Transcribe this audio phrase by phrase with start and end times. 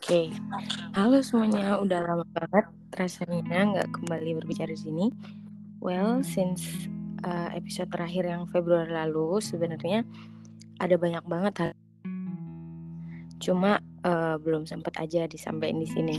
[0.00, 0.32] Oke,
[0.96, 1.76] halo semuanya.
[1.76, 2.64] Udah lama banget
[2.96, 5.12] rasanya nggak kembali berbicara di sini.
[5.76, 6.64] Well, since
[7.20, 10.08] uh, episode terakhir yang Februari lalu, sebenarnya
[10.80, 11.70] ada banyak banget hal.
[13.44, 13.76] Cuma
[14.08, 16.16] uh, belum sempat aja disampaikan di sini.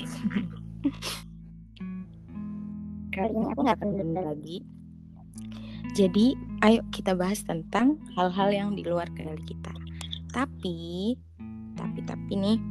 [3.17, 4.61] Kali ini aku nggak akan lagi.
[5.97, 6.37] Jadi,
[6.69, 9.73] ayo kita bahas tentang hal-hal yang di luar kendali kita.
[10.29, 11.17] Tapi,
[11.73, 12.61] tapi, tapi nih,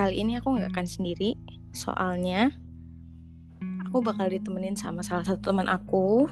[0.00, 1.36] Kali ini aku nggak akan sendiri,
[1.76, 2.48] soalnya
[3.84, 6.24] aku bakal ditemenin sama salah satu teman aku,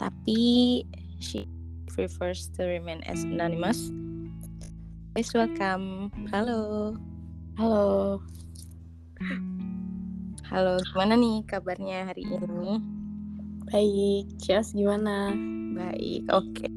[0.00, 0.80] tapi
[1.20, 1.44] she
[1.92, 3.92] prefers to remain as anonymous.
[5.12, 6.08] Please welcome.
[6.32, 6.96] Halo.
[7.60, 7.84] Halo.
[10.48, 12.80] Halo, gimana nih kabarnya hari ini?
[13.68, 15.28] Baik, Cias gimana?
[15.76, 16.56] Baik, oke.
[16.56, 16.72] Okay.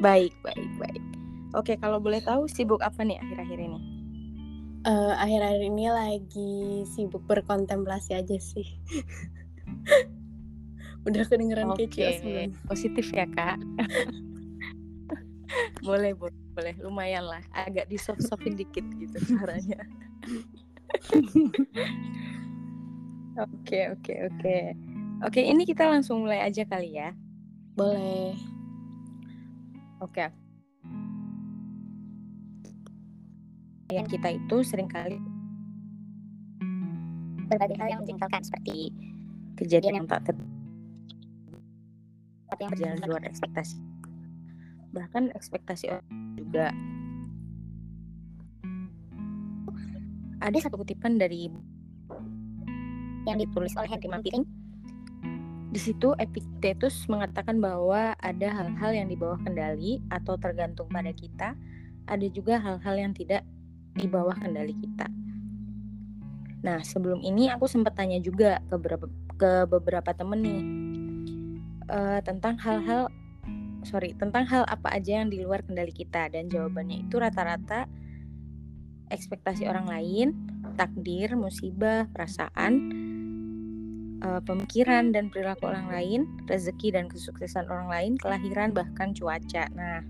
[0.00, 1.04] Baik, baik, baik.
[1.52, 3.97] Oke, kalau boleh tahu sibuk apa nih akhir-akhir ini?
[4.88, 6.56] Uh, akhir-akhir ini lagi
[6.88, 8.64] sibuk berkontemplasi aja sih.
[11.06, 11.88] Udah kedengeran okay.
[11.88, 12.08] kecil
[12.64, 13.60] Positif ya kak.
[15.86, 16.74] boleh, boleh, boleh.
[16.80, 17.44] Lumayan lah.
[17.52, 19.84] Agak disoft-softin dikit gitu suaranya.
[23.38, 24.58] Oke, oke, oke.
[25.22, 27.14] Oke, ini kita langsung mulai aja kali ya.
[27.78, 28.34] Boleh.
[30.02, 30.26] Oke,
[33.88, 35.16] yang kita itu sering kali
[37.48, 38.92] berbagai hal yang menjengkelkan seperti
[39.56, 40.36] kejadian yang tak ter
[42.60, 43.80] yang berjalan luar ekspektasi.
[44.92, 46.68] Bahkan ekspektasi orang juga
[50.44, 51.48] ada satu kutipan dari
[53.24, 54.44] yang ditulis oleh Henry Mampiring
[55.72, 61.56] di situ Epictetus mengatakan bahwa ada hal-hal yang di bawah kendali atau tergantung pada kita.
[62.08, 63.44] Ada juga hal-hal yang tidak
[63.98, 65.10] di bawah kendali kita.
[66.62, 69.06] Nah, sebelum ini aku sempat tanya juga ke beberapa
[69.38, 70.62] ke beberapa temen nih
[71.90, 73.06] uh, tentang hal-hal
[73.86, 77.86] sorry tentang hal apa aja yang di luar kendali kita dan jawabannya itu rata-rata
[79.08, 80.28] ekspektasi orang lain,
[80.76, 82.72] takdir, musibah, perasaan,
[84.20, 89.64] uh, pemikiran dan perilaku orang lain, rezeki dan kesuksesan orang lain, kelahiran bahkan cuaca.
[89.72, 90.04] Nah,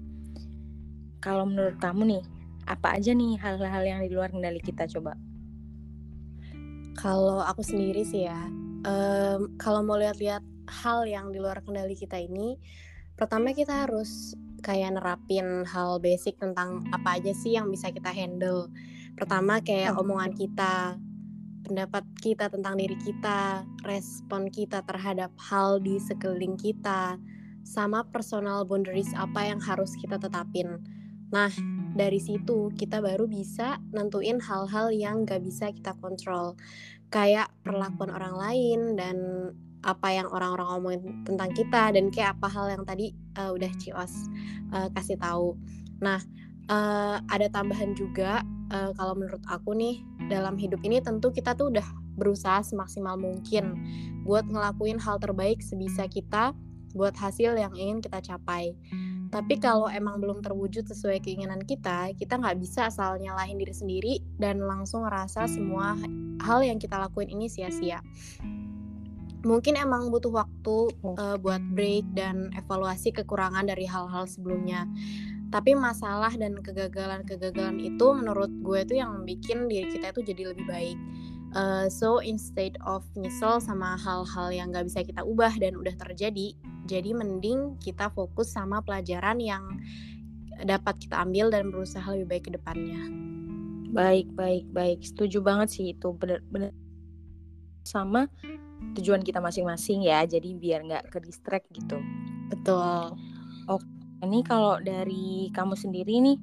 [1.22, 2.24] kalau menurut kamu nih
[2.68, 5.16] apa aja nih hal-hal yang di luar kendali kita coba?
[7.00, 8.36] Kalau aku sendiri sih ya,
[8.84, 12.60] um, kalau mau lihat-lihat hal yang di luar kendali kita ini,
[13.16, 18.68] pertama kita harus kayak nerapin hal basic tentang apa aja sih yang bisa kita handle.
[19.16, 20.98] Pertama kayak omongan kita,
[21.64, 27.18] pendapat kita tentang diri kita, respon kita terhadap hal di sekeliling kita,
[27.62, 30.80] sama personal boundaries apa yang harus kita tetapin.
[31.28, 31.52] Nah,
[31.94, 36.58] dari situ kita baru bisa nentuin hal-hal yang gak bisa kita kontrol
[37.08, 39.16] kayak perlakuan orang lain dan
[39.86, 44.10] apa yang orang-orang ngomongin tentang kita dan kayak apa hal yang tadi uh, udah Cios
[44.74, 45.54] uh, kasih tahu.
[46.02, 46.18] Nah,
[46.66, 48.42] uh, ada tambahan juga
[48.74, 51.86] uh, kalau menurut aku nih dalam hidup ini tentu kita tuh udah
[52.18, 53.78] berusaha semaksimal mungkin
[54.26, 56.52] buat ngelakuin hal terbaik sebisa kita
[56.92, 58.74] buat hasil yang ingin kita capai.
[59.28, 64.14] Tapi kalau emang belum terwujud sesuai keinginan kita, kita nggak bisa asal nyalahin diri sendiri
[64.40, 65.96] dan langsung ngerasa semua
[66.40, 68.00] hal yang kita lakuin ini sia-sia.
[69.44, 74.88] Mungkin emang butuh waktu uh, buat break dan evaluasi kekurangan dari hal-hal sebelumnya.
[75.48, 80.64] Tapi masalah dan kegagalan-kegagalan itu menurut gue itu yang bikin diri kita itu jadi lebih
[80.68, 80.98] baik.
[81.56, 86.52] Uh, so instead of nyesel sama hal-hal yang gak bisa kita ubah dan udah terjadi,
[86.88, 89.76] jadi mending kita fokus sama pelajaran yang
[90.64, 93.02] dapat kita ambil dan berusaha lebih baik ke depannya.
[93.92, 95.04] Baik, baik, baik.
[95.04, 96.72] Setuju banget sih itu benar-benar
[97.86, 98.26] sama
[98.98, 100.24] tujuan kita masing-masing ya.
[100.24, 102.00] Jadi biar nggak ke distract gitu.
[102.50, 103.14] Betul.
[103.68, 103.86] Oke,
[104.24, 106.38] ini kalau dari kamu sendiri nih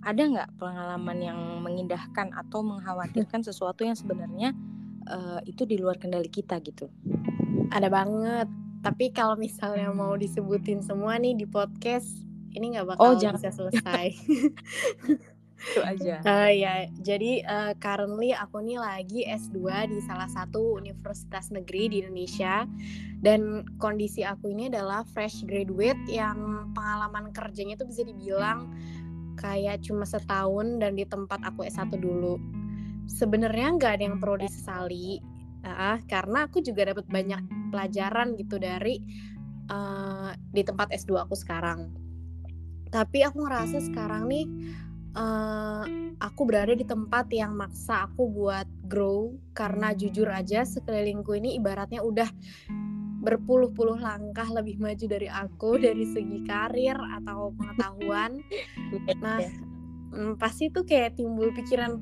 [0.00, 4.56] ada nggak pengalaman yang mengindahkan atau mengkhawatirkan sesuatu yang sebenarnya
[5.06, 6.88] uh, itu di luar kendali kita gitu?
[7.70, 8.48] Ada banget
[8.80, 12.08] tapi kalau misalnya mau disebutin semua nih di podcast
[12.56, 13.38] ini nggak bakal oh, jangan.
[13.38, 14.06] bisa selesai.
[15.60, 16.24] Itu aja.
[16.24, 21.96] Uh, ya jadi uh, currently aku nih lagi S2 di salah satu universitas negeri di
[22.00, 22.64] Indonesia.
[23.20, 28.72] Dan kondisi aku ini adalah fresh graduate yang pengalaman kerjanya itu bisa dibilang
[29.36, 32.40] kayak cuma setahun dan di tempat aku S1 dulu.
[33.04, 35.20] Sebenarnya nggak ada yang perlu disesali
[35.68, 39.00] uh, karena aku juga dapat banyak pelajaran gitu dari
[39.70, 41.94] uh, di tempat S2 aku sekarang.
[42.90, 44.46] Tapi aku ngerasa sekarang nih
[45.14, 45.86] uh,
[46.18, 52.02] aku berada di tempat yang maksa aku buat grow karena jujur aja sekelilingku ini ibaratnya
[52.02, 52.28] udah
[53.20, 58.40] berpuluh-puluh langkah lebih maju dari aku dari segi karir atau pengetahuan.
[58.90, 59.50] Iya, nah, iya.
[60.16, 62.00] mm, pasti tuh kayak timbul pikiran,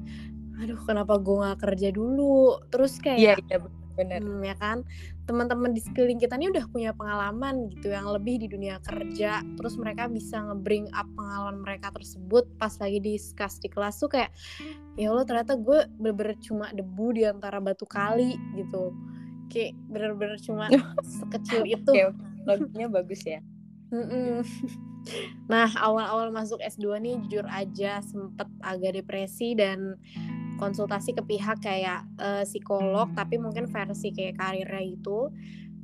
[0.62, 2.62] aduh kenapa gue gak kerja dulu?
[2.70, 3.58] Terus kayak, iya, iya
[3.98, 4.86] benar, hmm, ya kan,
[5.26, 9.42] teman-teman di sekeliling kita ini udah punya pengalaman gitu yang lebih di dunia kerja.
[9.58, 14.30] Terus mereka bisa ngebring up pengalaman mereka tersebut pas lagi discuss di kelas tuh kayak,
[14.94, 18.94] ya Allah ternyata gue bener-bener cuma debu di antara batu kali gitu.
[19.50, 20.70] Kayak bener-bener cuma
[21.18, 21.90] sekecil itu.
[21.90, 22.14] okay,
[22.46, 23.42] logiknya bagus ya.
[25.48, 29.96] Nah awal-awal masuk S2 nih jujur aja sempet agak depresi dan
[30.58, 35.30] konsultasi ke pihak kayak uh, psikolog tapi mungkin versi kayak karirnya itu.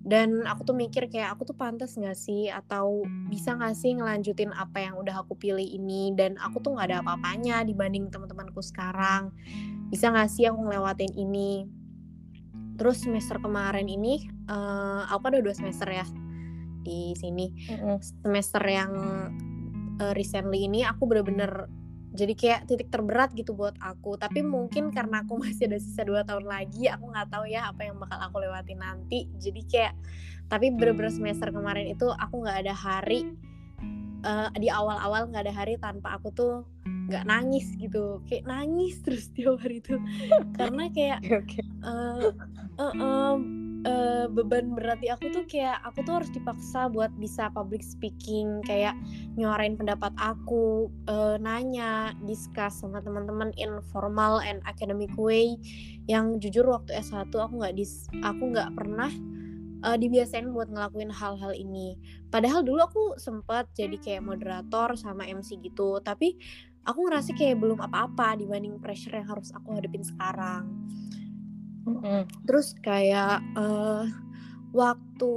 [0.05, 2.53] Dan aku tuh mikir kayak aku tuh pantas gak sih?
[2.53, 6.12] Atau bisa gak sih ngelanjutin apa yang udah aku pilih ini?
[6.12, 9.32] Dan aku tuh gak ada apa-apanya dibanding teman-temanku sekarang.
[9.88, 11.65] Bisa gak sih aku ngelewatin ini?
[12.76, 16.05] Terus semester kemarin ini uh, aku ada dua semester ya
[16.85, 17.49] di sini.
[18.21, 18.93] Semester yang
[20.05, 21.65] uh, recently ini aku bener-bener
[22.14, 24.14] jadi kayak titik terberat gitu buat aku.
[24.14, 27.90] Tapi mungkin karena aku masih ada sisa dua tahun lagi aku nggak tahu ya apa
[27.90, 29.26] yang bakal aku lewati nanti.
[29.43, 29.93] Jadi kayak
[30.46, 33.26] tapi bener-bener semester kemarin itu aku nggak ada hari
[34.22, 36.55] uh, di awal-awal nggak ada hari tanpa aku tuh
[37.11, 38.22] nggak nangis gitu.
[38.31, 39.99] Kayak nangis terus tiap hari itu
[40.55, 41.66] karena kayak okay.
[41.82, 42.31] uh,
[42.78, 43.34] uh, uh,
[43.85, 48.65] uh, beban berat di aku tuh kayak aku tuh harus dipaksa buat bisa public speaking
[48.65, 48.97] kayak
[49.39, 55.57] nyuarain pendapat aku uh, nanya discuss sama teman-teman informal and academic way
[56.11, 59.13] yang jujur waktu S1 aku nggak dis aku nggak pernah
[59.85, 62.01] uh, dibiasain buat ngelakuin hal-hal ini.
[62.33, 66.41] Padahal dulu aku sempat jadi kayak moderator sama MC gitu, tapi
[66.89, 70.73] aku ngerasa kayak belum apa-apa dibanding pressure yang harus aku hadapin sekarang.
[71.85, 72.49] Mm-hmm.
[72.49, 74.09] Terus kayak uh,
[74.73, 75.35] waktu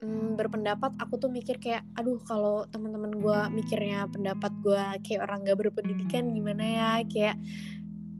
[0.00, 5.44] mm, berpendapat aku tuh mikir kayak aduh kalau teman-teman gue mikirnya pendapat gue kayak orang
[5.44, 6.90] gak berpendidikan gimana ya?
[7.06, 7.36] Kayak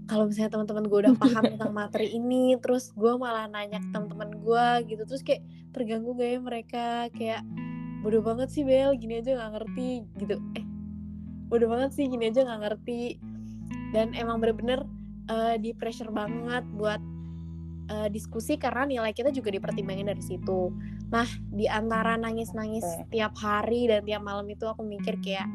[0.07, 4.31] kalau misalnya teman-teman gue udah paham tentang materi ini terus gue malah nanya ke teman-teman
[4.43, 5.03] gue gitu.
[5.07, 6.87] Terus kayak terganggu gak ya mereka?
[7.15, 7.43] Kayak
[8.05, 9.91] bodoh banget sih Bel gini aja nggak ngerti
[10.23, 10.39] gitu.
[10.55, 10.65] Eh
[11.47, 13.19] bodoh banget sih gini aja nggak ngerti.
[13.95, 14.83] Dan emang bener-bener
[15.31, 16.99] uh, di pressure banget buat
[17.91, 20.73] uh, diskusi karena nilai kita juga dipertimbangin dari situ.
[21.11, 25.47] Nah di antara nangis-nangis tiap hari dan tiap malam itu aku mikir kayak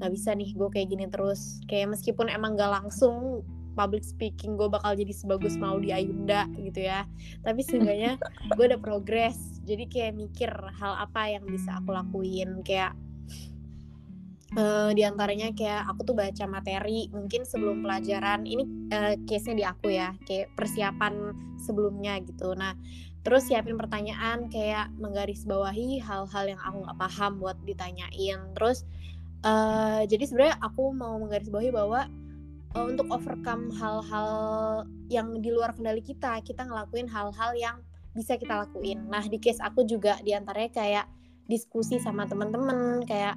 [0.00, 1.60] nggak bisa nih gue kayak gini terus.
[1.68, 3.44] Kayak meskipun emang gak langsung
[3.78, 7.04] public speaking gue bakal jadi sebagus mau di Ayunda gitu ya.
[7.44, 8.16] Tapi seenggaknya
[8.56, 9.60] gue udah progres.
[9.68, 12.64] Jadi kayak mikir hal apa yang bisa aku lakuin.
[12.64, 12.96] Kayak
[14.56, 18.46] uh, di antaranya kayak aku tuh baca materi mungkin sebelum pelajaran.
[18.46, 22.54] Ini uh, case-nya di aku ya kayak persiapan sebelumnya gitu.
[22.56, 22.74] Nah
[23.20, 28.40] terus siapin pertanyaan kayak menggarisbawahi hal-hal yang aku nggak paham buat ditanyain.
[28.56, 28.88] Terus
[29.44, 32.08] uh, jadi sebenarnya aku mau menggarisbawahi bahwa
[32.74, 34.30] uh, untuk overcome hal-hal
[35.12, 37.76] yang di luar kendali kita kita ngelakuin hal-hal yang
[38.10, 39.06] bisa kita lakuin.
[39.06, 41.06] Nah di case aku juga di antaranya kayak
[41.46, 43.34] diskusi sama teman-teman kayak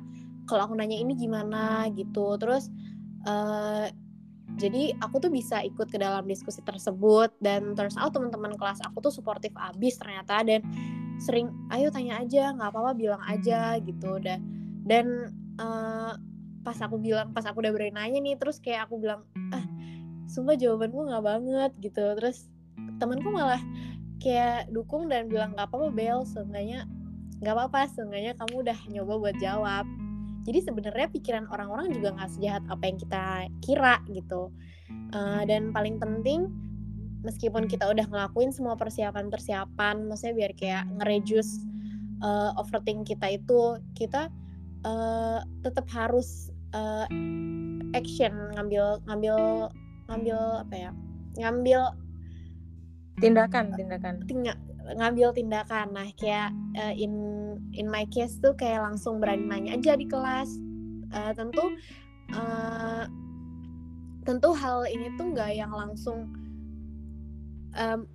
[0.48, 2.36] kalau aku nanya ini gimana gitu.
[2.40, 2.68] Terus
[3.28, 3.88] uh,
[4.60, 9.10] jadi aku tuh bisa ikut ke dalam diskusi tersebut dan terus out teman-teman kelas aku
[9.10, 10.62] tuh suportif abis ternyata dan
[11.18, 14.20] sering ayo tanya aja nggak apa-apa bilang aja gitu.
[14.20, 14.44] Dan
[14.84, 16.14] dan uh,
[16.64, 19.24] pas aku bilang pas aku udah berani nanya nih terus kayak aku bilang
[19.56, 19.66] ah
[20.28, 22.04] sumpah jawabanku nggak banget gitu.
[22.20, 22.52] Terus
[23.00, 23.62] temanku malah
[24.20, 26.88] kayak dukung dan bilang nggak apa-apa Bel seenggaknya
[27.44, 29.84] nggak apa-apa seenggaknya kamu udah nyoba buat jawab
[30.44, 33.24] jadi sebenarnya pikiran orang-orang juga nggak sejahat apa yang kita
[33.64, 34.52] kira gitu.
[35.16, 36.52] Uh, dan paling penting
[37.24, 41.64] meskipun kita udah ngelakuin semua persiapan-persiapan maksudnya biar kayak ngerejus
[42.20, 44.28] uh, overthink kita itu kita
[44.84, 47.08] uh, tetap harus uh,
[47.96, 49.38] action ngambil ngambil
[50.12, 50.92] ngambil apa ya
[51.40, 51.82] ngambil
[53.24, 54.14] tindakan tindakan.
[54.28, 55.96] Tinggal ngambil tindakan.
[55.96, 57.14] Nah kayak uh, in
[57.72, 60.50] in my case tuh kayak langsung berani nanya aja di kelas.
[61.14, 61.64] Uh, tentu
[62.34, 63.06] uh,
[64.26, 66.32] tentu hal ini tuh nggak yang langsung
[67.78, 68.08] um,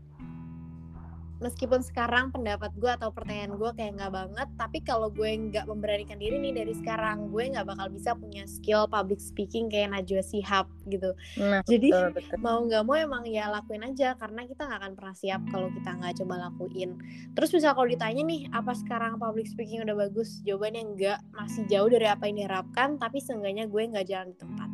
[1.38, 6.18] meskipun sekarang pendapat gue atau pertanyaan gue kayak nggak banget tapi kalau gue nggak memberanikan
[6.18, 10.66] diri nih dari sekarang gue nggak bakal bisa punya skill public speaking kayak Najwa Sihab
[10.90, 11.14] gitu.
[11.38, 12.36] Nah, jadi betul, betul.
[12.42, 15.90] mau nggak mau emang ya lakuin aja karena kita nggak akan pernah siap kalau kita
[15.94, 16.90] nggak coba lakuin.
[17.38, 20.42] Terus misal kalau ditanya nih apa sekarang public speaking udah bagus?
[20.42, 24.70] Jawabannya enggak masih jauh dari apa yang diharapkan tapi seenggaknya gue nggak jalan di tempat.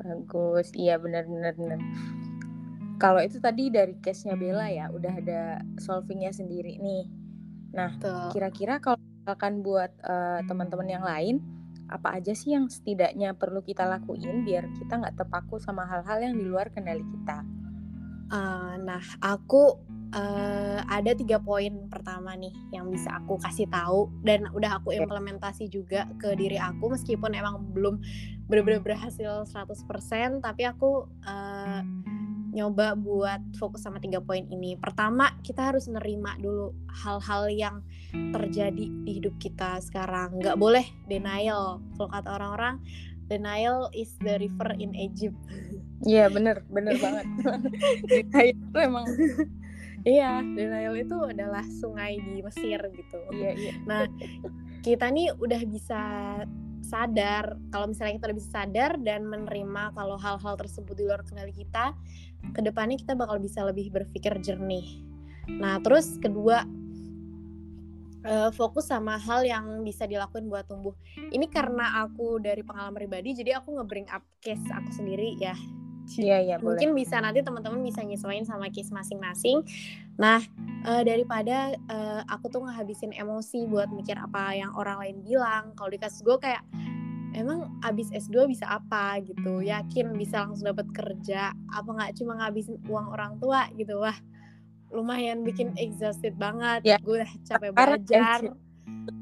[0.00, 1.80] Bagus iya benar benar benar
[3.00, 7.08] kalau itu tadi dari case-nya Bella ya udah ada solvingnya sendiri nih.
[7.72, 7.96] Nah
[8.28, 11.40] kira-kira kalau misalkan buat uh, teman-teman yang lain
[11.90, 16.34] apa aja sih yang setidaknya perlu kita lakuin biar kita nggak terpaku sama hal-hal yang
[16.36, 17.40] di luar kendali kita?
[18.30, 19.74] Uh, nah aku
[20.14, 25.66] uh, ada tiga poin pertama nih yang bisa aku kasih tahu dan udah aku implementasi
[25.72, 27.98] juga ke diri aku meskipun emang belum
[28.46, 31.82] benar-benar berhasil 100% tapi aku uh,
[32.50, 34.74] nyoba buat fokus sama tiga poin ini.
[34.76, 37.76] Pertama, kita harus nerima dulu hal-hal yang
[38.12, 40.38] terjadi di hidup kita sekarang.
[40.42, 41.78] Nggak boleh denial.
[41.96, 42.76] Kalau kata orang-orang,
[43.30, 45.38] denial is the river in Egypt.
[46.02, 47.26] Iya, bener, bener banget.
[48.10, 49.06] denial itu emang
[50.00, 53.20] Iya, denial itu adalah sungai di Mesir gitu.
[53.36, 53.74] Iya, iya.
[53.84, 54.08] Nah,
[54.80, 56.02] kita nih udah bisa
[56.80, 61.52] sadar kalau misalnya kita udah bisa sadar dan menerima kalau hal-hal tersebut di luar kendali
[61.52, 61.92] kita,
[62.50, 65.02] ke depannya kita bakal bisa lebih berpikir jernih.
[65.50, 66.62] Nah, terus kedua
[68.24, 70.94] uh, fokus sama hal yang bisa dilakuin buat tumbuh.
[71.16, 75.56] Ini karena aku dari pengalaman pribadi, jadi aku nge-bring up case aku sendiri ya.
[76.18, 79.62] Iya iya Mungkin bisa nanti teman-teman bisa nyesuaiin sama case masing-masing.
[80.18, 80.42] Nah
[80.82, 85.70] uh, daripada uh, aku tuh ngehabisin emosi buat mikir apa yang orang lain bilang.
[85.78, 86.66] Kalau di kasus gue kayak
[87.34, 89.60] emang abis S2 bisa apa gitu?
[89.62, 91.54] Yakin bisa langsung dapat kerja?
[91.72, 93.98] Apa nggak cuma ngabisin uang orang tua gitu?
[94.00, 94.16] Wah
[94.90, 96.82] lumayan bikin exhausted banget.
[96.82, 96.98] Ya.
[96.98, 98.38] gue udah capek belajar.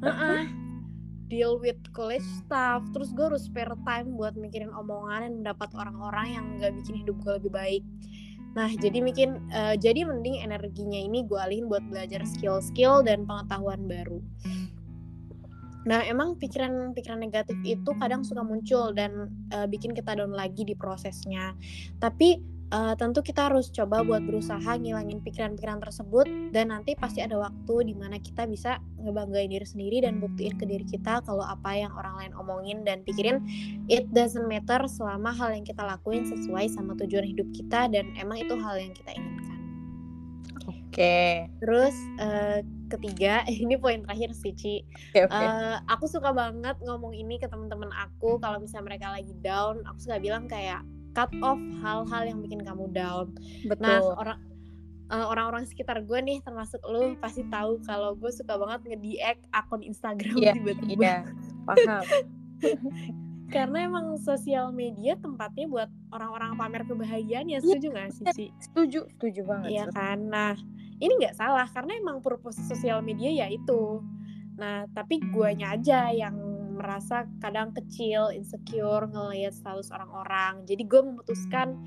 [0.00, 0.68] uh -uh
[1.28, 2.80] deal with college stuff.
[2.96, 7.16] Terus gue harus spare time buat mikirin omongan dan mendapat orang-orang yang gak bikin hidup
[7.20, 7.82] gue lebih baik.
[8.56, 13.84] Nah jadi bikin uh, jadi mending energinya ini gue alihin buat belajar skill-skill dan pengetahuan
[13.84, 14.18] baru
[15.88, 20.76] Nah, emang pikiran-pikiran negatif itu kadang suka muncul dan uh, bikin kita down lagi di
[20.76, 21.56] prosesnya.
[21.96, 27.40] Tapi uh, tentu kita harus coba buat berusaha ngilangin pikiran-pikiran tersebut dan nanti pasti ada
[27.40, 31.72] waktu di mana kita bisa ngebanggain diri sendiri dan buktiin ke diri kita kalau apa
[31.72, 33.40] yang orang lain omongin dan pikirin
[33.88, 38.44] it doesn't matter selama hal yang kita lakuin sesuai sama tujuan hidup kita dan emang
[38.44, 39.56] itu hal yang kita inginkan.
[40.98, 41.46] Okay.
[41.62, 42.58] Terus uh,
[42.90, 44.82] ketiga, ini poin terakhir sih Ci.
[45.14, 45.46] Okay, okay.
[45.46, 49.98] Uh, aku suka banget ngomong ini ke teman-teman aku kalau misalnya mereka lagi down, aku
[50.02, 50.82] suka bilang kayak
[51.14, 53.30] cut off hal-hal yang bikin kamu down.
[53.70, 53.86] Betul.
[53.86, 54.38] Nah, orang
[55.14, 59.86] uh, orang-orang sekitar gue nih termasuk lu pasti tahu kalau gue suka banget nge akun
[59.86, 60.98] Instagram yeah, tiba-tiba.
[60.98, 61.16] Iya,
[61.62, 62.02] paham.
[63.54, 68.46] Karena emang sosial media tempatnya buat orang-orang pamer kebahagiaan ya setuju gak sih Ci?
[68.60, 69.68] Setuju, setuju banget.
[69.72, 70.18] Iya kan.
[70.28, 70.52] Nah,
[70.98, 74.02] ini nggak salah karena emang purpose sosial media ya itu.
[74.58, 76.34] Nah, tapi guanya aja yang
[76.74, 80.62] merasa kadang kecil, insecure ngelihat status orang-orang.
[80.66, 81.78] Jadi gue memutuskan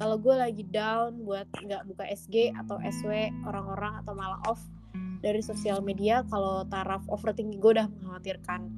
[0.00, 4.60] kalau gue lagi down buat nggak buka SG atau SW orang-orang atau malah off
[5.18, 8.70] dari sosial media kalau taraf overthinking gue udah mengkhawatirkan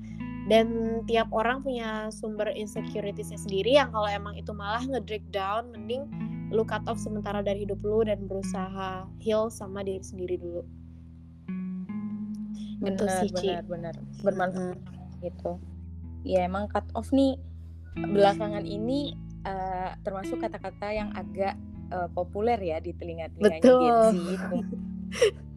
[0.48, 0.66] dan
[1.04, 6.08] tiap orang punya sumber insecuritiesnya sendiri yang kalau emang itu malah nge-drag down mending
[6.50, 10.62] lu cut off sementara dari hidup lu dan berusaha heal sama diri sendiri dulu.
[12.82, 13.94] Benar benar benar.
[14.22, 15.60] Bermanfaat hmm gitu.
[16.24, 17.36] Ya emang cut off nih
[17.92, 19.12] belakangan ini
[19.44, 21.60] uh, termasuk kata-kata yang agak
[21.92, 24.40] uh, populer ya di telinga-telinga Gen Z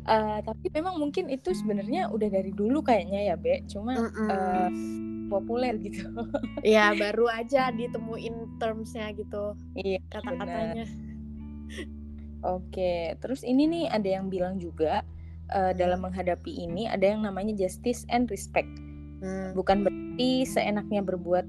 [0.08, 3.64] uh, tapi memang mungkin itu sebenarnya udah dari dulu kayaknya ya Be.
[3.68, 4.28] Cuma mm -mm.
[4.28, 4.70] Uh,
[5.34, 6.06] populer gitu
[6.62, 10.86] ya baru aja ditemuin termsnya gitu iya kata-katanya
[12.46, 15.02] oke terus ini nih ada yang bilang juga
[15.50, 18.70] uh, dalam menghadapi ini ada yang namanya justice and respect
[19.24, 19.56] Hmm.
[19.56, 21.48] Bukan berarti seenaknya berbuat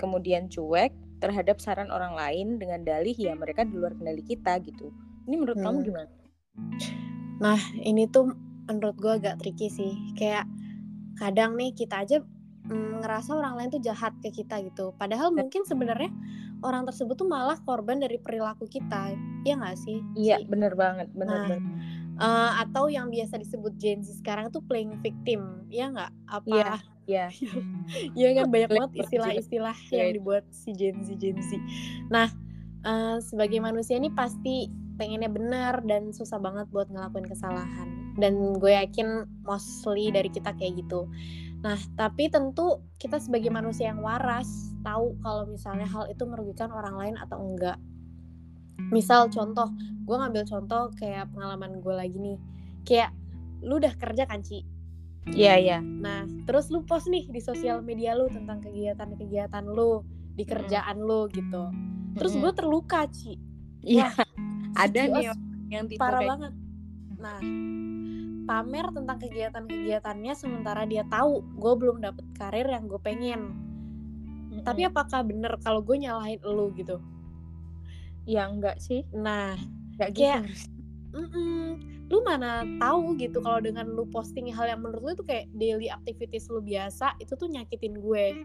[0.00, 0.90] kemudian cuek
[1.20, 4.88] terhadap saran orang lain dengan dalih ya mereka di luar kendali kita gitu.
[5.28, 5.66] Ini menurut hmm.
[5.68, 6.10] kamu gimana?
[7.44, 8.32] Nah ini tuh
[8.64, 9.92] menurut gue agak tricky sih.
[10.16, 10.48] Kayak
[11.20, 12.16] kadang nih kita aja
[12.68, 14.92] mm, ngerasa orang lain tuh jahat ke kita gitu.
[14.96, 16.10] Padahal mungkin sebenarnya
[16.64, 19.14] orang tersebut tuh malah korban dari perilaku kita.
[19.44, 19.98] Iya gak sih?
[20.16, 21.62] Iya bener banget, bener nah, banget.
[22.14, 26.12] Uh, atau yang biasa disebut Gen Z sekarang tuh playing victim, ya nggak?
[26.30, 26.46] Apa?
[26.46, 27.28] Yeah ya
[28.20, 31.60] ya kan banyak banget istilah-istilah yang dibuat si Gen Z Gen Z
[32.08, 32.32] nah
[32.84, 38.72] uh, sebagai manusia ini pasti pengennya benar dan susah banget buat ngelakuin kesalahan dan gue
[38.72, 41.10] yakin mostly dari kita kayak gitu
[41.64, 46.94] nah tapi tentu kita sebagai manusia yang waras tahu kalau misalnya hal itu merugikan orang
[47.00, 47.80] lain atau enggak.
[48.92, 49.72] Misal contoh
[50.04, 52.38] gue ngambil contoh kayak pengalaman gue lagi nih.
[52.84, 53.16] Kayak
[53.64, 54.60] lu udah kerja kan Ci?
[55.32, 55.78] Iya, iya.
[55.80, 60.04] Nah, terus lu post nih di sosial media lu tentang kegiatan-kegiatan lu
[60.36, 61.72] di kerjaan lo gitu.
[62.12, 63.40] Terus gue terluka Ci.
[63.80, 64.28] Iya Wah,
[64.76, 65.32] ada nih
[65.72, 66.52] yang tipe parah kayak- banget.
[67.16, 67.40] Nah
[68.44, 73.56] pamer tentang kegiatan-kegiatannya sementara dia tahu gue belum dapet karir yang gue pengen.
[74.62, 77.00] Tapi apakah bener kalau gue nyalahin lo gitu?
[78.24, 79.02] Ya enggak sih.
[79.12, 79.58] Nah
[79.96, 80.48] enggak gitu Kayak-
[82.12, 85.88] lu mana tahu gitu kalau dengan lu posting hal yang menurut lu itu kayak daily
[85.88, 88.44] activities lu biasa itu tuh nyakitin gue.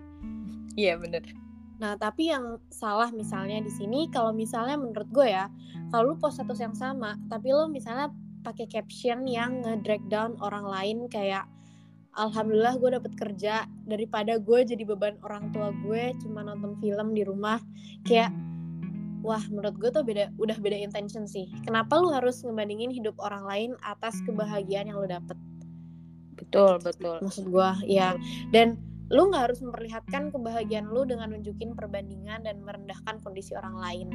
[0.79, 1.27] Iya bener.
[1.79, 5.47] Nah, tapi yang salah misalnya di sini kalau misalnya menurut gue ya,
[5.91, 10.65] kalau lu post status yang sama, tapi lu misalnya pakai caption yang nge-drag down orang
[10.65, 11.45] lain kayak
[12.17, 17.23] Alhamdulillah gue dapet kerja daripada gue jadi beban orang tua gue cuma nonton film di
[17.23, 17.61] rumah.
[18.03, 18.33] Kayak
[19.21, 21.47] wah menurut gue tuh beda udah beda intention sih.
[21.63, 25.37] Kenapa lu harus ngebandingin hidup orang lain atas kebahagiaan yang lu dapet?
[26.39, 27.19] Betul betul.
[27.19, 28.15] maksud gue ya
[28.49, 28.79] dan
[29.09, 34.07] lu nggak harus memperlihatkan kebahagiaan lu dengan nunjukin perbandingan dan merendahkan kondisi orang lain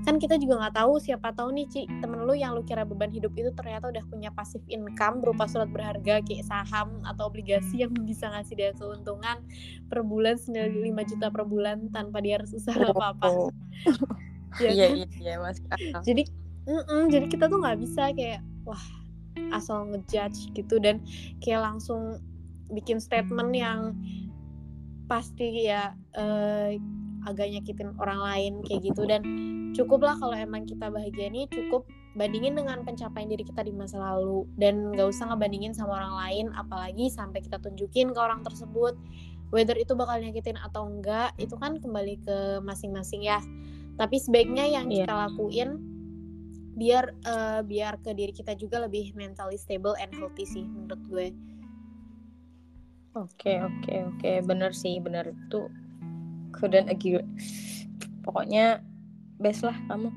[0.00, 3.12] kan kita juga nggak tahu siapa tahu nih Ci temen lu yang lu kira beban
[3.12, 7.92] hidup itu ternyata udah punya pasif income berupa surat berharga kayak saham atau obligasi yang
[8.08, 9.44] bisa ngasih dia keuntungan
[9.92, 13.52] per bulan senilai 5 juta per bulan tanpa dia harus usaha apa-apa Oh.
[14.58, 14.96] Ya iya kan?
[14.98, 15.62] iya iya mas
[16.02, 16.26] jadi
[16.66, 18.82] mm-mm, jadi kita tuh nggak bisa kayak wah
[19.54, 20.98] asal ngejudge gitu dan
[21.38, 22.18] kayak langsung
[22.70, 23.94] bikin statement yang
[25.10, 26.78] pasti ya eh,
[27.26, 29.02] agak nyakitin orang lain kayak gitu.
[29.04, 29.20] Dan
[29.76, 31.84] cukuplah kalau emang kita bahagia nih cukup
[32.18, 34.46] bandingin dengan pencapaian diri kita di masa lalu.
[34.56, 38.96] Dan nggak usah ngebandingin sama orang lain apalagi sampai kita tunjukin ke orang tersebut
[39.50, 43.42] whether itu bakal nyakitin atau enggak itu kan kembali ke masing-masing ya.
[43.98, 45.04] Tapi sebaiknya yang Iya.
[45.04, 45.70] kita lakuin
[46.80, 51.26] biar eh, biar ke diri kita juga lebih mentally stable and healthy sih menurut gue
[53.18, 54.30] Oke oke oke.
[54.46, 55.30] Bener sih bener.
[55.30, 55.70] Itu
[56.54, 57.22] couldn't agree.
[58.22, 58.84] Pokoknya
[59.40, 60.10] best lah kamu.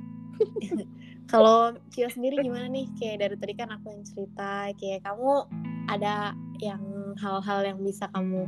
[1.31, 2.85] Kalau Cio sendiri gimana nih?
[2.99, 5.49] Kayak dari tadi kan aku yang cerita, kayak kamu
[5.89, 6.83] ada yang
[7.17, 8.45] hal-hal yang bisa kamu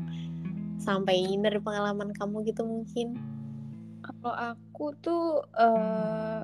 [0.77, 3.17] sampaikan dari pengalaman kamu gitu mungkin?
[4.05, 5.23] kalau aku tuh
[5.57, 6.41] eh,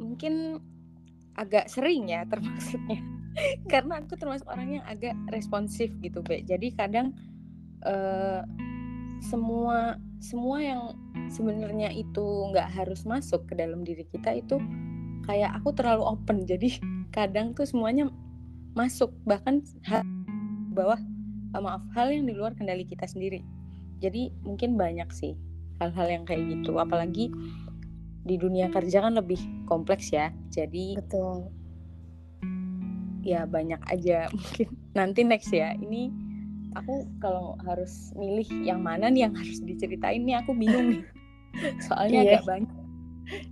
[0.00, 0.58] mungkin
[1.38, 2.98] agak sering ya termaksudnya
[3.72, 6.42] karena aku termasuk orang yang agak responsif gitu be.
[6.44, 7.14] Jadi kadang
[7.84, 8.42] eh,
[9.20, 10.82] semua semua yang
[11.32, 14.60] sebenarnya itu nggak harus masuk ke dalam diri kita itu
[15.24, 16.44] kayak aku terlalu open.
[16.50, 16.80] Jadi
[17.14, 18.08] kadang tuh semuanya
[18.78, 20.06] masuk bahkan hal
[20.70, 21.00] bawah
[21.56, 23.42] eh, maaf hal yang di luar kendali kita sendiri.
[24.00, 25.36] Jadi mungkin banyak sih
[25.80, 26.76] hal-hal yang kayak gitu.
[26.80, 27.28] Apalagi
[28.20, 30.32] di dunia kerja kan lebih kompleks ya.
[30.52, 31.59] Jadi Betul.
[33.22, 36.10] Ya banyak aja mungkin nanti next ya ini
[36.78, 41.04] aku kalau harus milih yang mana nih yang harus diceritain nih aku bingung nih
[41.86, 42.30] soalnya Iya.
[42.40, 42.72] agak banyak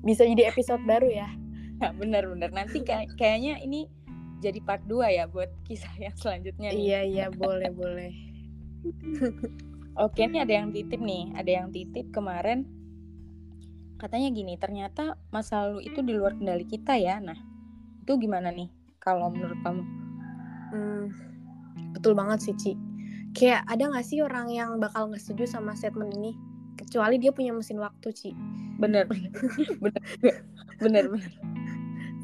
[0.03, 1.29] Bisa jadi episode baru ya?
[1.83, 3.87] ya, bener-bener nanti kayak kayaknya ini
[4.43, 6.83] jadi part 2 ya buat kisah yang selanjutnya nih.
[6.83, 8.11] Iya iya boleh boleh.
[9.99, 12.67] Oke, ini ada yang titip nih, ada yang titip kemarin
[13.99, 17.19] katanya gini, ternyata masa lalu itu di luar kendali kita ya.
[17.19, 17.35] Nah,
[18.07, 18.71] itu gimana nih
[19.09, 19.83] kalau menurut kamu?
[20.68, 21.05] Hmm,
[21.97, 22.73] betul banget sih Ci.
[23.33, 26.37] Kayak ada gak sih orang yang bakal nggak setuju sama statement ini?
[26.77, 28.31] Kecuali dia punya mesin waktu Ci.
[28.77, 29.09] Bener,
[29.83, 30.03] bener,
[30.79, 31.33] bener, bener,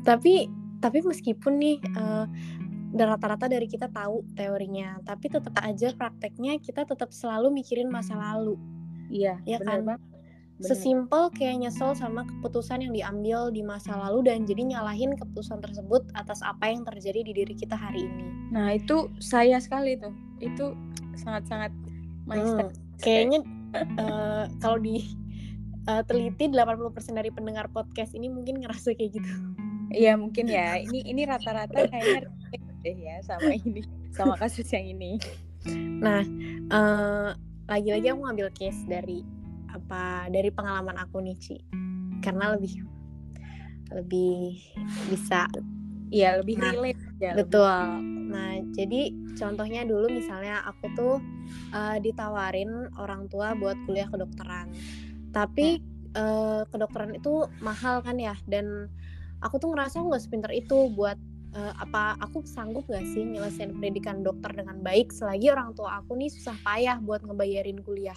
[0.05, 0.47] tapi
[0.79, 1.81] tapi meskipun nih
[2.94, 8.14] dan rata-rata dari kita tahu teorinya tapi tetap aja prakteknya kita tetap selalu mikirin masa
[8.14, 8.55] lalu
[9.11, 9.81] Iya, Ya bener kan?
[9.85, 10.01] banget.
[10.62, 16.07] Sesimpel kayak nyesel sama keputusan yang diambil di masa lalu dan jadi nyalahin keputusan tersebut
[16.14, 20.14] atas apa yang terjadi di diri kita hari ini Nah, itu saya sekali tuh.
[20.38, 20.79] Itu
[21.19, 21.75] sangat-sangat
[22.31, 22.71] my Hmm,
[23.03, 23.43] kayaknya
[23.75, 25.03] eh, kalau di
[25.90, 29.33] eh, teliti 80% dari pendengar podcast ini mungkin ngerasa kayak gitu
[29.95, 30.81] Iya, mungkin ya.
[30.81, 32.31] Ini ini rata-rata kayaknya
[32.83, 35.17] deh ya sama ini, sama kasus yang ini.
[36.03, 36.23] Nah,
[36.71, 37.31] eh,
[37.71, 39.23] lagi-lagi aku ngambil case dari
[39.75, 41.57] apa dari pengalaman aku nih, Ci.
[42.23, 42.81] Karena lebih
[43.93, 44.59] lebih
[45.11, 45.51] bisa
[46.15, 47.33] Iya, lebih Nah, relate ya.
[47.35, 47.89] lebih- betul.
[48.31, 51.15] Nah, jadi contohnya dulu misalnya aku tuh
[51.75, 54.71] eh, ditawarin orang tua buat kuliah kedokteran.
[55.35, 55.83] Tapi
[56.15, 58.87] eh, kedokteran itu mahal kan ya dan
[59.43, 61.19] aku tuh ngerasa nggak sepinter itu buat
[61.55, 66.15] eh, apa aku sanggup gak sih nyelesain pendidikan dokter dengan baik selagi orang tua aku
[66.15, 68.17] nih susah payah buat ngebayarin kuliah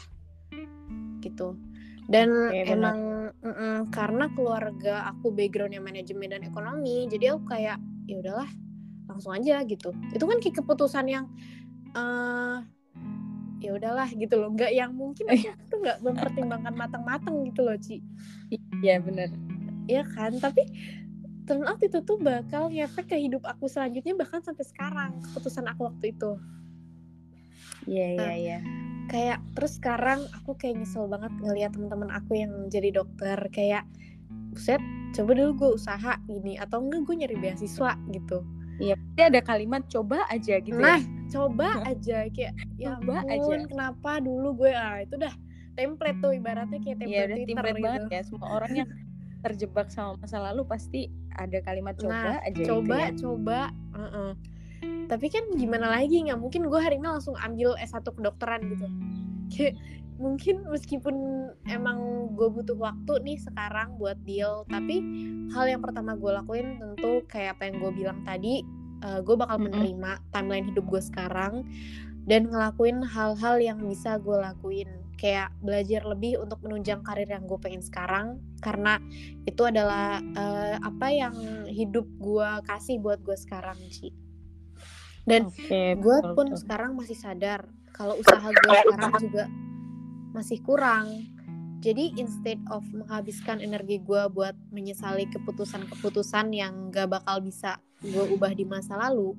[1.27, 1.59] gitu.
[2.07, 2.71] Dan benar.
[2.71, 2.99] emang
[3.43, 8.49] mm-mm, karena keluarga aku backgroundnya manajemen dan ekonomi jadi aku kayak ya udahlah
[9.11, 9.91] langsung aja gitu.
[10.15, 11.25] Itu kan kayak keputusan yang
[11.95, 12.57] eh
[13.59, 14.55] ya udahlah gitu loh.
[14.55, 17.99] Nggak yang mungkin aku tuh nggak mempertimbangkan matang-matang gitu loh Ci.
[18.83, 19.29] Iya bener
[19.87, 20.35] Iya kan?
[20.39, 20.63] Tapi
[21.47, 25.87] turn out itu tuh bakal ngefek ke hidup aku selanjutnya bahkan sampai sekarang keputusan aku
[25.87, 26.31] waktu itu.
[27.87, 28.59] Iya iya Nah, iya
[29.07, 33.83] kayak terus sekarang aku kayak nyesel banget ngeliat teman-teman aku yang jadi dokter kayak
[34.51, 34.81] buset
[35.15, 38.43] coba dulu gue usaha gini atau enggak gue nyari beasiswa gitu
[38.77, 41.07] iya Pasti ada kalimat coba aja gitu nah ya.
[41.31, 43.67] coba aja kayak ya Coba ampun aja.
[43.71, 45.33] kenapa dulu gue ah itu dah
[45.77, 48.89] template tuh ibaratnya kayak template Iya udah Twitter template gitu banget ya semua orang yang
[49.37, 51.01] terjebak sama masa lalu pasti
[51.37, 53.19] ada kalimat coba nah aja coba gitu ya.
[53.21, 53.59] coba
[53.93, 54.31] uh-uh.
[55.07, 56.23] Tapi kan gimana lagi?
[56.23, 58.87] Nggak mungkin gue hari ini langsung ambil S1 kedokteran gitu.
[59.47, 59.73] Kayak
[60.17, 61.15] mungkin meskipun
[61.69, 64.97] emang gue butuh waktu nih sekarang buat deal tapi
[65.53, 68.65] hal yang pertama gue lakuin tentu kayak apa yang gue bilang tadi
[68.97, 71.61] gue bakal menerima timeline hidup gue sekarang
[72.27, 74.89] dan ngelakuin hal-hal yang bisa gue lakuin.
[75.17, 79.01] Kayak belajar lebih untuk menunjang karir yang gue pengen sekarang karena
[79.49, 81.33] itu adalah eh, apa yang
[81.65, 84.13] hidup gue kasih buat gue sekarang sih
[85.27, 86.59] dan Oke, gue betul, pun betul.
[86.63, 89.45] sekarang masih sadar kalau usaha gue sekarang juga
[90.31, 91.07] masih kurang
[91.83, 98.55] jadi instead of menghabiskan energi gue buat menyesali keputusan-keputusan yang gak bakal bisa gue ubah
[98.55, 99.35] di masa lalu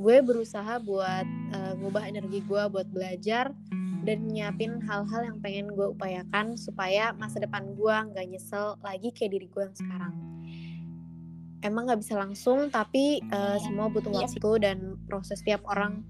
[0.00, 3.52] gue berusaha buat eh, ngubah energi gue buat belajar
[4.00, 9.36] dan nyiapin hal-hal yang pengen gue upayakan supaya masa depan gue nggak nyesel lagi kayak
[9.36, 10.14] diri gue yang sekarang
[11.60, 14.26] emang nggak bisa langsung tapi eh, semua butuh Iya.
[14.26, 16.04] waktu dan proses tiap orang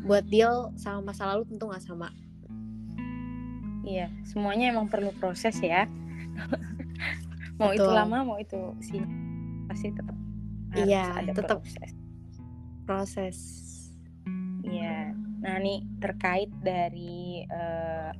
[0.00, 2.08] buat deal sama masa lalu tentu nggak sama
[3.80, 5.88] Iya, semuanya emang perlu proses ya.
[7.58, 7.96] mau itu Betul.
[7.96, 9.00] lama, mau itu sih
[9.66, 10.16] pasti tetap
[10.70, 11.58] Iya, ada tetap.
[11.64, 11.90] proses.
[12.84, 13.38] proses
[14.60, 15.16] Iya.
[15.40, 18.10] Nah, nih terkait dari eh,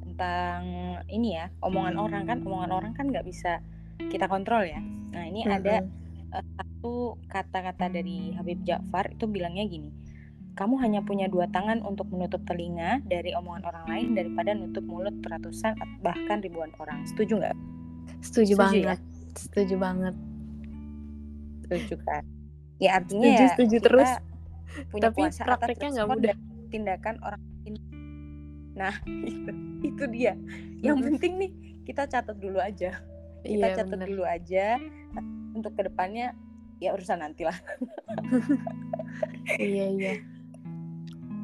[0.00, 0.62] tentang
[1.10, 3.58] ini ya, omongan orang kan, omongan orang kan nggak bisa
[4.06, 4.78] kita kontrol ya.
[5.14, 6.34] Nah, ini ada Mm-mm.
[6.34, 6.94] eh, satu
[7.26, 9.90] kata-kata dari Habib Ja'far itu bilangnya gini.
[10.58, 15.14] Kamu hanya punya dua tangan untuk menutup telinga dari omongan orang lain daripada nutup mulut
[15.22, 17.06] ratusan bahkan ribuan orang.
[17.06, 17.56] Setuju nggak?
[18.20, 18.94] setuju, Setuju ya?
[18.94, 18.98] banget
[19.36, 20.14] setuju banget
[21.62, 22.24] Setuju kan?
[22.82, 24.10] Ya artinya Setuju, ya setuju kita terus.
[24.90, 26.34] punya Tapi kuasa prakteknya nggak mudah.
[26.68, 27.74] tindakan orang lain.
[28.76, 28.94] Nah,
[29.26, 29.50] itu,
[29.90, 30.34] itu dia.
[30.80, 31.06] Yang Mm-mm.
[31.12, 31.50] penting nih
[31.84, 33.00] kita catat dulu aja.
[33.48, 34.06] Kita iya catat bener.
[34.12, 34.66] dulu aja
[35.56, 36.36] untuk ke depannya
[36.78, 37.56] ya urusan nanti lah.
[39.58, 40.14] iya iya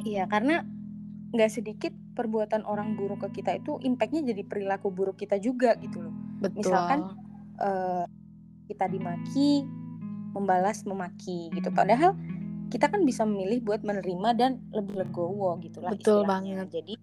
[0.04, 0.60] Iya, karena
[1.32, 6.04] nggak sedikit perbuatan orang buruk ke kita itu impactnya jadi perilaku buruk kita juga gitu
[6.04, 6.14] loh.
[6.38, 7.00] betul Misalkan
[7.58, 8.04] eh,
[8.68, 9.64] kita dimaki,
[10.36, 11.72] membalas memaki gitu.
[11.72, 12.12] Padahal
[12.68, 16.28] kita kan bisa memilih buat menerima dan lebih legowo gitu lah Betul istilahnya.
[16.28, 16.66] banget.
[16.84, 16.94] Jadi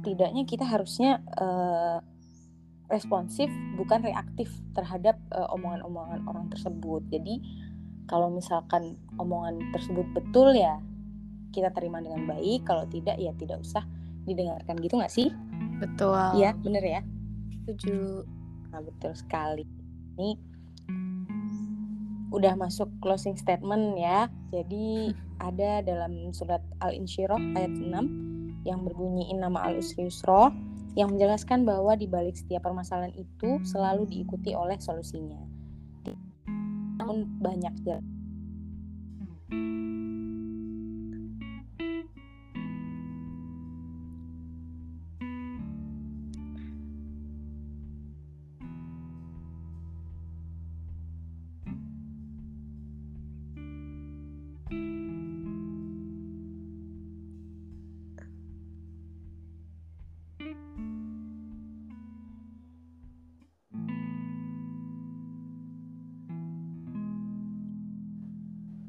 [0.00, 1.98] setidaknya kita harusnya eh,
[2.86, 7.02] responsif bukan reaktif terhadap eh, omongan-omongan orang tersebut.
[7.10, 7.42] Jadi
[8.06, 10.78] kalau misalkan omongan tersebut betul ya
[11.50, 12.66] kita terima dengan baik.
[12.66, 13.82] Kalau tidak ya tidak usah
[14.26, 15.30] didengarkan gitu nggak sih?
[15.76, 17.00] betul Iya bener ya.
[17.62, 18.24] setuju
[18.76, 19.64] Nah, betul sekali.
[20.20, 20.36] Ini
[22.28, 24.28] udah masuk closing statement ya.
[24.52, 30.52] Jadi ada dalam surat Al-Insyirah ayat 6 yang berbunyi nama al-usri yusra
[30.96, 35.38] yang menjelaskan bahwa di balik setiap permasalahan itu selalu diikuti oleh solusinya.
[36.96, 38.06] Namun banyak jalan.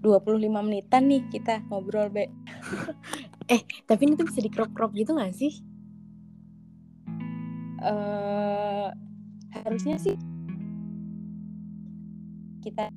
[0.08, 2.32] Dua puluh lima menitan nih kita ngobrol, Be.
[3.88, 5.64] tapi ini tuh bisa di crop crop gitu gak sih
[7.78, 8.88] eh
[9.64, 10.18] harusnya sih
[12.60, 12.92] kita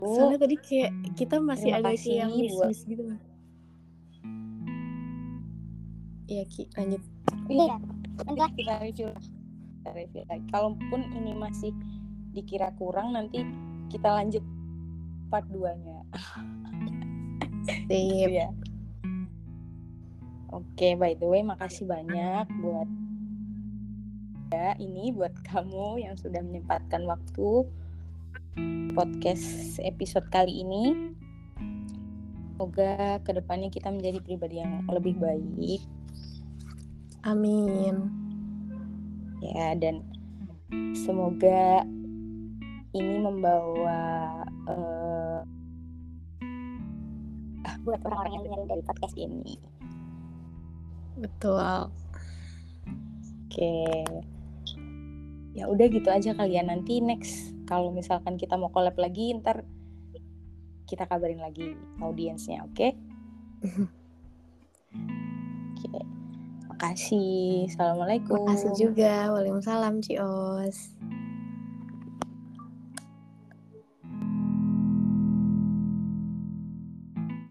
[0.00, 3.04] soalnya tadi kayak kita masih Terima agak kasih kayak miss buat- miss gitu
[6.30, 7.02] Iya Ki, lanjut.
[7.50, 7.74] Iya,
[8.22, 9.18] enggak kita review lah.
[9.18, 10.46] Kita review lagi.
[10.54, 11.74] Kalaupun ini masih
[12.30, 13.42] dikira kurang, nanti
[13.90, 14.38] kita lanjut
[15.30, 16.02] part 2-nya.
[17.64, 17.86] Sip.
[18.28, 18.50] ya.
[20.50, 22.90] Oke, by the way, makasih banyak buat
[24.50, 27.70] ya ini buat kamu yang sudah menyempatkan waktu
[28.98, 31.14] podcast episode kali ini.
[32.60, 35.80] semoga ke depannya kita menjadi pribadi yang lebih baik
[37.24, 38.12] Amin.
[39.40, 40.04] ya dan
[40.92, 41.88] semoga
[42.96, 44.00] ini membawa
[44.66, 45.40] uh,
[47.80, 49.56] buat orang-orang yang dengerin dari podcast ini
[51.20, 51.88] Betul.
[53.48, 53.76] oke
[55.50, 59.66] ya udah gitu aja kalian nanti next kalau misalkan kita mau collab lagi ntar
[60.90, 62.74] kita kabarin lagi audiensnya, oke?
[62.74, 62.90] Okay?
[63.62, 63.86] oke.
[65.78, 66.02] Okay.
[66.66, 67.70] Makasih.
[67.70, 68.42] Assalamualaikum.
[68.42, 69.30] Makasih juga.
[69.30, 70.98] Waalaikumsalam, Cios.